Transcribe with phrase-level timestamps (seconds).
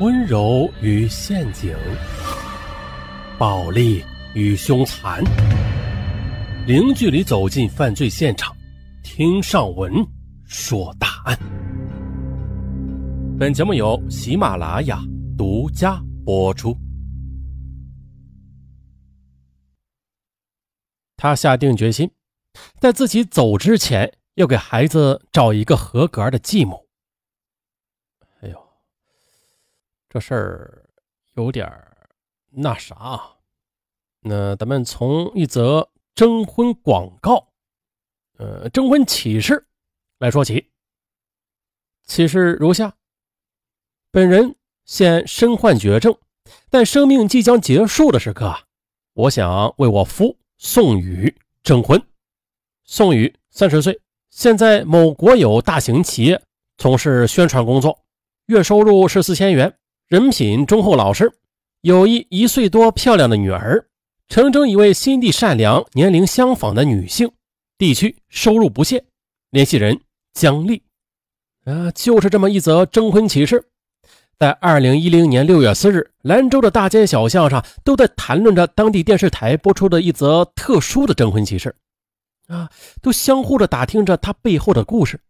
[0.00, 1.76] 温柔与陷阱，
[3.38, 4.02] 暴力
[4.34, 5.22] 与凶残，
[6.66, 8.56] 零距离走进犯罪现场，
[9.02, 9.92] 听上文
[10.46, 11.38] 说大案。
[13.38, 15.02] 本节目由喜马拉雅
[15.36, 16.74] 独家播出。
[21.18, 22.10] 他下定决心，
[22.80, 26.88] 在自己走之前，要给孩子找一个合格的继母。
[28.40, 28.58] 哎呦，
[30.10, 30.90] 这事儿
[31.36, 31.72] 有点
[32.50, 33.36] 那啥。
[34.22, 37.52] 那咱们从一则征婚广告，
[38.36, 39.66] 呃，征婚启事
[40.18, 40.68] 来说起。
[42.04, 42.96] 启事如下：
[44.10, 46.18] 本人现身患绝症，
[46.68, 48.52] 但生命即将结束的时刻，
[49.14, 50.36] 我想为我夫。
[50.58, 52.02] 宋宇征婚。
[52.84, 56.42] 宋宇三十岁，现在某国有大型企业
[56.76, 58.04] 从事宣传工作，
[58.44, 59.78] 月收入是四千元，
[60.10, 61.32] 人品忠厚老实，
[61.82, 63.86] 有一一岁多漂亮的女儿，
[64.26, 67.30] 诚征一位心地善良、年龄相仿的女性，
[67.78, 69.04] 地区收入不限，
[69.50, 70.00] 联系人
[70.32, 70.82] 姜丽。
[71.64, 73.64] 啊，就是这么一则征婚启事。
[74.36, 81.72] 在二零一零年六月四日，兰州的大街小巷上都在谈论着当地电视台播出的一则特殊的征婚启事，
[82.48, 82.68] 啊，
[83.00, 85.20] 都相互的打听着他背后的故事。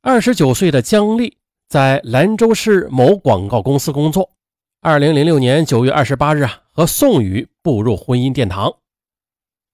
[0.00, 1.36] 二十九岁的姜丽
[1.70, 4.32] 在兰州市某广告公司工作。
[4.80, 8.74] 二零零六年九月二十八日啊，和宋宇步入婚姻殿堂。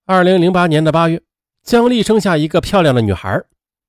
[0.04, 1.22] 二零零八年的八月，
[1.62, 3.42] 姜丽生下一个漂亮的女孩，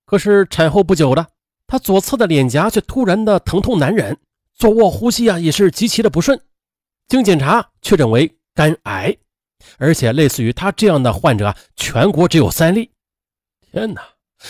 [0.06, 1.28] 可是产后不久的。
[1.68, 4.18] 他左侧的脸颊却突然的疼痛难忍，
[4.56, 6.40] 坐卧呼吸啊也是极其的不顺。
[7.10, 9.18] 经检查确诊为肝癌，
[9.78, 12.90] 而且类似于他这样的患者啊，全国只有三例。
[13.70, 14.02] 天哪，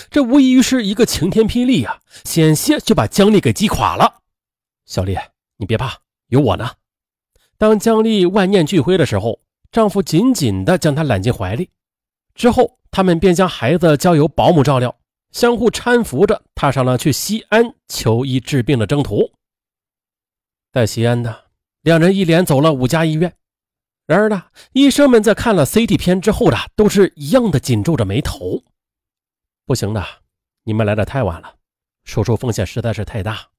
[0.10, 2.00] 这无疑是一个晴天霹雳啊！
[2.26, 4.22] 险些就把姜丽给击垮了。
[4.86, 5.18] 小丽，
[5.58, 6.72] 你别怕，有我呢。
[7.58, 11.70] 当姜丽万念俱灰的时候，丈夫紧紧地将她揽进怀里，
[12.36, 14.96] 之后他们便将孩子交由保姆照料。
[15.32, 19.34] 相互搀扶着，踏上了去西安求医治病的征途。
[20.72, 21.36] 在西安呢，
[21.82, 23.34] 两人一连走了五家医院。
[24.06, 28.64] 然而呢，医生们在看了 CT 片之后呢，都是一样的紧皱着眉头。
[29.68, 30.02] 不行的，
[30.64, 31.58] 你们来的太晚了，
[32.06, 33.50] 手术风险实在是太大。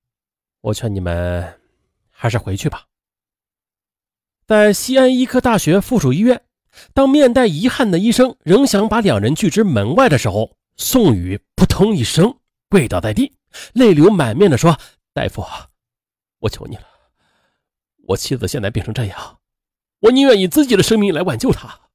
[0.62, 1.60] 我劝你们
[2.08, 2.86] 还是回去吧。
[4.46, 6.42] 在西安医科大学附属医院，
[6.94, 12.38] 当面带遗憾的医生仍想把两人拒之门外的时候，宋宇扑通一声
[12.70, 13.34] 跪倒在地，
[13.74, 14.80] 泪流满面地说
[15.12, 15.44] ：“大夫，
[16.38, 16.86] 我求你了，
[18.06, 19.40] 我妻子现在病成这样，
[20.00, 21.90] 我宁愿以自己的生命来挽救她。”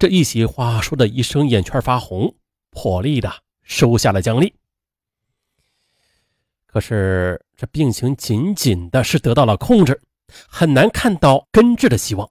[0.00, 2.34] 这一席话说的医生眼圈发红，
[2.72, 4.52] 破例的收下了姜丽。
[6.66, 10.02] 可是这病情仅仅的是得到了控制，
[10.48, 12.28] 很难看到根治的希望。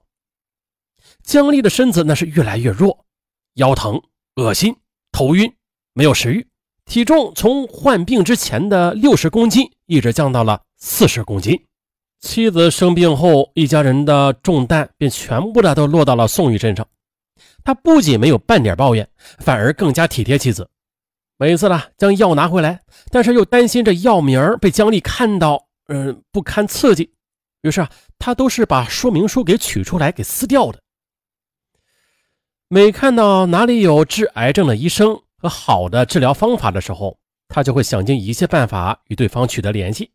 [1.22, 3.06] 姜丽的身子那是越来越弱，
[3.54, 4.02] 腰疼、
[4.34, 4.76] 恶心。
[5.12, 5.54] 头晕，
[5.92, 6.46] 没有食欲，
[6.86, 11.66] 体重从患病之前的六十公斤一直降到了四十公斤。
[12.18, 16.88] 妻子生病后，一家人的重担便全部的都落到了宋玉身上。
[17.64, 19.08] 他不仅没有半点抱怨，
[19.38, 20.68] 反而更加体贴妻子。
[21.38, 27.12] 每次呢，将药拿回来，但是又担心这药名被姜丽看到，嗯，不堪刺激，
[27.62, 30.80] 于是啊，他都是把说明书给取出来给撕掉的。
[32.68, 40.12] 每看到哪里有治癌症的医生和好的治疗方法的时候，他就会想尽一切办法与对方取得联系。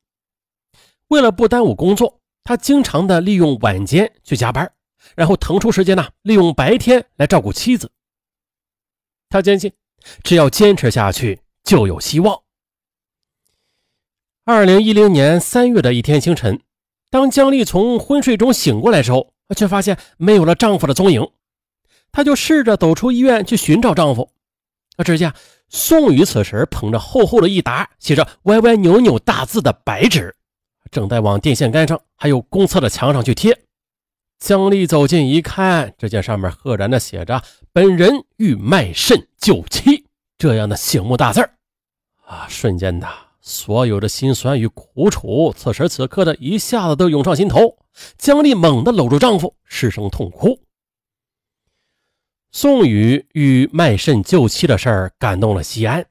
[1.10, 4.72] 为了不耽误工作，他经常的利用晚间去加班，
[5.16, 7.92] 然后腾出时间呢，利用白天来照顾妻子。
[9.30, 9.72] 他坚信，
[10.24, 12.42] 只要坚持下去，就有希望。
[14.46, 16.62] 二零一零年三月的一天清晨，
[17.10, 21.30] 当姜丽从昏睡中醒过来时候，却发现没有了丈夫的踪影。
[22.12, 24.32] 她就试着走出医院去寻找丈夫，
[24.96, 25.34] 啊，只见
[25.68, 30.34] 宋宇此时捧着厚厚的一沓写着歪歪扭扭大字的白纸，
[30.90, 33.67] 正在往电线杆上还有公厕的墙上去贴。
[34.40, 37.42] 姜丽走近一看，只见上面赫然的写着
[37.74, 40.06] “本人欲卖肾救妻”
[40.38, 41.42] 这样的醒目大字
[42.24, 43.08] 啊，瞬间的
[43.42, 47.78] 所有的心酸与苦楚，此时此刻的一下子都涌上心头。
[48.18, 50.62] 姜丽猛地搂住丈夫，失声痛哭。
[52.52, 56.06] 宋宇欲卖肾救妻的事儿感动了西安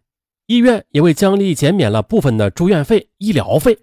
[0.47, 3.79] 医院，也为姜丽减免了部分的住院费、医疗费。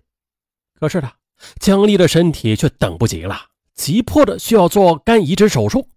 [0.77, 1.11] 可是呢，
[1.59, 3.37] 姜丽的身体却等不及了，
[3.75, 5.87] 急迫的需要做肝移植手术，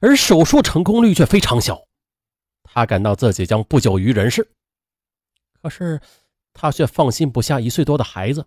[0.00, 1.86] 而手术成功率却非常小。
[2.62, 4.50] 他感到自己将不久于人世。
[5.60, 6.00] 可是，
[6.52, 8.46] 他却放心不下一岁多的孩子。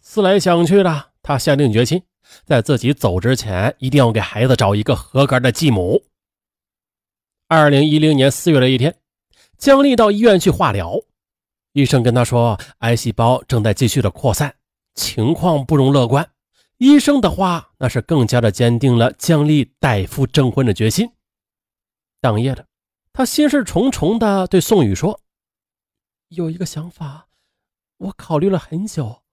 [0.00, 2.02] 思来想去的，他下定决心，
[2.44, 6.04] 在自己走之前，一定要给孩子找一个合格的继母。
[7.48, 8.94] 二零一零年四月的一天，
[9.56, 11.00] 姜丽到医院去化疗，
[11.72, 14.54] 医生跟她说，癌细胞正在继续的扩散，
[14.94, 16.30] 情况不容乐观。
[16.78, 21.12] 医生的话，那是更加的坚定了姜丽代夫征婚的决心。
[22.20, 22.66] 当夜的，
[23.12, 25.20] 他心事重重的对宋宇说
[26.28, 27.28] ：“有一个想法，
[27.96, 29.24] 我考虑了很久。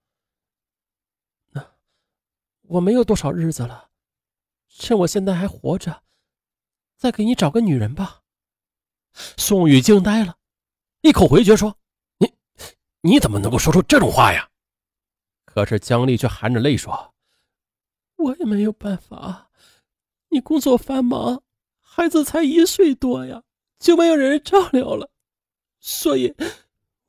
[1.52, 1.74] 那
[2.62, 3.90] 我没有多少日子了，
[4.68, 6.02] 趁我现在还活着，
[6.96, 8.22] 再给你找个女人吧。”
[9.38, 10.36] 宋宇惊呆了，
[11.00, 11.78] 一口回绝说
[12.18, 12.34] ：“你
[13.02, 14.50] 你怎么能够说出这种话呀？”
[15.46, 17.14] 可是姜丽却含着泪说
[18.16, 19.50] ：“我也没有办法，
[20.30, 21.42] 你工作繁忙。”
[21.88, 23.42] 孩子才一岁多呀，
[23.78, 25.10] 就没有人照料了，
[25.80, 26.34] 所以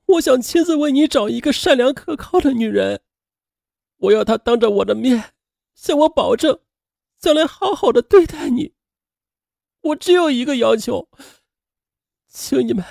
[0.05, 3.01] 我想亲自为你找一个善良可靠的女人。
[3.97, 5.33] 我要她当着我的面
[5.73, 6.61] 向我保证，
[7.19, 8.75] 将来好好的对待你。
[9.81, 11.09] 我只有一个要求，
[12.29, 12.85] 请你们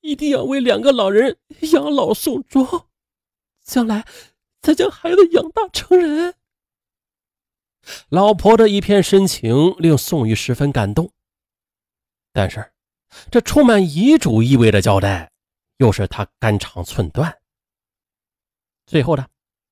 [0.00, 1.38] 一定要为两个老人
[1.72, 2.86] 养老送终，
[3.60, 4.06] 将来
[4.60, 6.34] 再将孩子养大成人。
[8.08, 11.10] 老婆的一片深情令宋宇十分感动，
[12.32, 12.72] 但是
[13.30, 15.30] 这充满遗嘱意味的交代，
[15.78, 17.38] 又是他肝肠寸断。
[18.86, 19.26] 最后呢，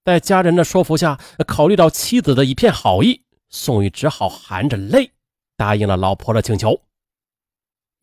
[0.05, 5.11] 在家人的说服下，考虑到妻子的一片好意，宋宇只好含着泪
[5.57, 6.81] 答应了老婆的请求。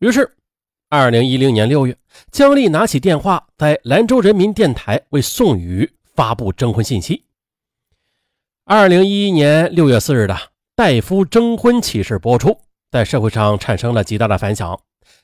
[0.00, 0.36] 于是，
[0.88, 1.96] 二零一零年六月，
[2.30, 7.23] 姜丽拿起电话，在兰州人民电台为宋宇发布征婚信息。
[8.66, 10.34] 二零一一年六月四日的
[10.74, 12.58] 戴夫征婚启事播出，
[12.90, 14.80] 在社会上产生了极大的反响。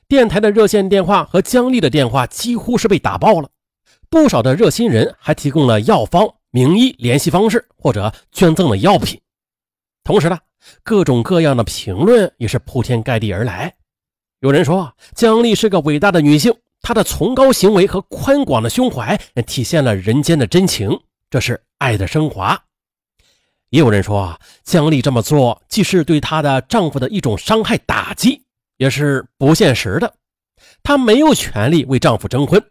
[0.06, 3.48] 电台的热线电话和姜丽的电话几乎是被打爆了，
[4.10, 9.18] 不少的热心人还提供了药方、名医联系方式或者捐赠了药品。
[10.04, 10.38] 同时呢，
[10.82, 13.74] 各种各样的评论也是铺天盖地而来。
[14.40, 21.00] 有人说姜丽是个伟大的女性，她的崇高行为和宽广的胸怀体现了人间的真情，
[21.30, 22.64] 这是爱的升华。
[23.70, 28.44] 也有人说啊，姜丽这么做既是对她的丈夫的一种伤害打击，
[28.76, 30.14] 也是不现实的。
[30.82, 32.62] 她没有权利为丈夫征婚，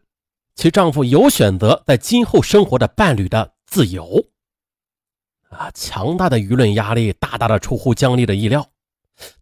[0.56, 4.26] 其丈夫有选择在今后生活的伴侣的自由。
[5.50, 8.70] 啊，强大的舆论压力大大的出乎姜丽的意料。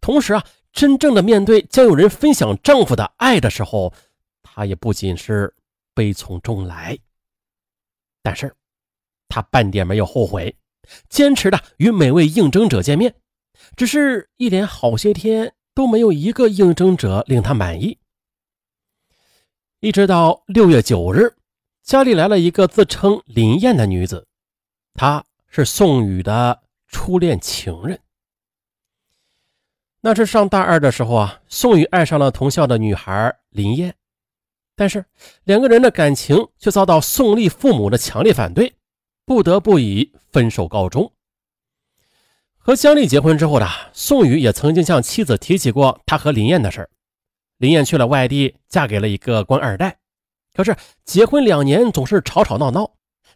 [0.00, 3.92] 同时啊，真正的面对将有人分享丈夫的爱的时候，
[4.42, 5.52] 她也不仅是
[5.92, 6.96] 悲从中来，
[8.22, 8.54] 但是
[9.28, 10.56] 她半点没有后悔。
[11.08, 13.14] 坚持的与每位应征者见面，
[13.76, 17.98] 只是一连好些天都没有一个应征者令他满意。
[19.80, 21.34] 一直到六月九日，
[21.82, 24.26] 家里来了一个自称林燕的女子，
[24.94, 28.00] 她是宋宇的初恋情人。
[30.00, 33.94] 那是上大二的时候啊，宋宇爱上了同校的女孩林燕，
[34.74, 35.04] 但是
[35.44, 38.77] 两个人的感情却遭到宋丽父母的强烈反对。
[39.28, 41.12] 不得不以分手告终。
[42.56, 46.88] 和姜丽结婚之后的宋宇也曾经向妻子提起过他和林燕的事
[47.58, 49.98] 林燕去了外地，嫁给了一个官二代。
[50.54, 52.92] 可是结婚两年总是吵吵闹闹，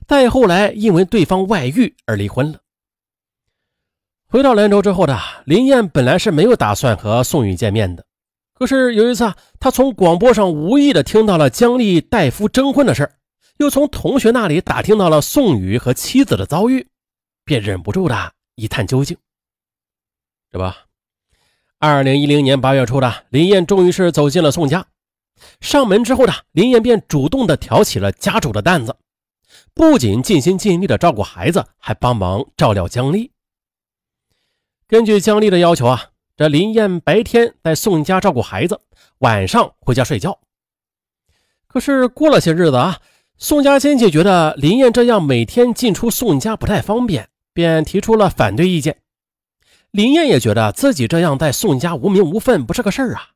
[0.08, 2.60] 再后来因为对方外遇而离婚了。
[4.28, 8.06] 回到兰州之后的林燕本来是没有打算和宋宇见面的，
[8.54, 13.12] 可是有一次啊，她从广播上无意的听到了姜丽代夫征婚的事
[13.62, 16.88] 又从同学那里打听到了宋宇和妻子的遭遇，
[17.44, 19.16] 便忍不住的一探究竟。
[20.50, 20.64] 这不，
[21.78, 24.84] 二零一零年八月初的林燕终于是走进了宋家。
[25.60, 28.96] 上门之后的林燕便主动的挑起了家主的担子，
[29.72, 33.30] 不仅尽心尽力的照顾孩子，还帮忙照料姜丽。
[34.88, 38.80] 根据姜丽的要求啊，这林燕白天在宋家照顾孩子，
[39.18, 40.40] 晚上回家睡觉。
[41.68, 43.00] 可是过了些日子啊。
[43.42, 48.98] 宋家亲戚觉得林燕这样每天进出宋家不太方便，便提出了反对意见。
[49.90, 53.30] 林燕也觉得自己这样在宋家无名无分不是个事儿啊，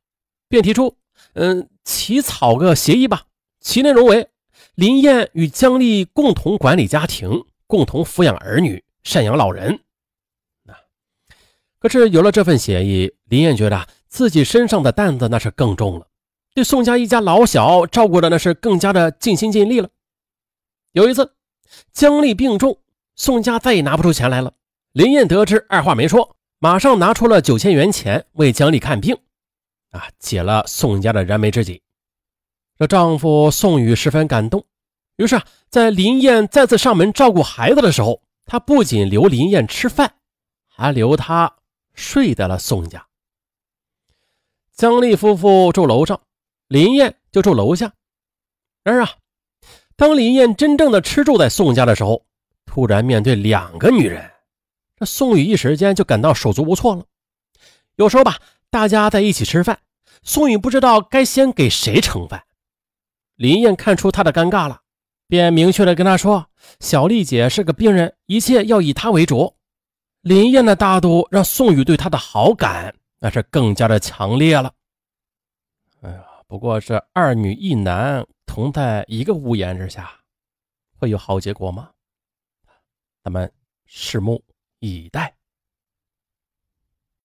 [0.47, 0.95] 便提出
[1.35, 3.23] ：“嗯，起草个协议吧，
[3.59, 4.29] 其内容为
[4.75, 9.81] 林燕与姜丽共同管理家庭，共同抚养儿女，赡养老人。”
[11.79, 16.07] 可是有了这份协议，林燕觉得自己身上的担子那是更重了，
[16.55, 19.89] 对宋家一家老小照顾的那是更加的尽心尽力了。
[20.91, 21.35] 有一次，
[21.91, 22.81] 姜丽病重，
[23.15, 24.53] 宋家再也拿不出钱来了。
[24.93, 29.15] 林燕得知，二话没说，马上拿出了九千元钱为姜丽看病，
[29.91, 31.81] 啊，解了宋家的燃眉之急。
[32.79, 34.65] 这丈夫宋宇十分感动，
[35.17, 40.15] 于是，在林燕再次上门照顾孩子的时候，他不仅留林燕吃饭，
[40.67, 41.57] 还留她
[41.93, 43.07] 睡在了宋家。
[44.73, 46.21] 姜丽夫妇住楼上，
[46.67, 47.93] 林燕就住楼下。
[48.83, 49.09] 然而啊，
[49.97, 52.23] 当林燕真正的吃住在宋家的时候，
[52.65, 54.31] 突然面对两个女人，
[54.95, 57.03] 这宋宇一时间就感到手足无措了。
[57.95, 58.37] 有时候吧，
[58.69, 59.79] 大家在一起吃饭，
[60.21, 62.43] 宋宇不知道该先给谁盛饭。
[63.35, 64.81] 林燕看出他的尴尬了。
[65.29, 66.47] 便明确的跟他说
[66.79, 69.55] ：“小丽姐是个病人，一切要以她为主。”
[70.21, 74.71] 林燕的大度让宋宇对她的好感那是更加的强烈了。
[76.01, 80.19] 哎呀，不过这二女一男同在一个屋檐之下，
[80.97, 81.93] 会有好结果吗？
[83.23, 83.53] 咱们
[83.87, 84.43] 拭目
[84.79, 85.37] 以待。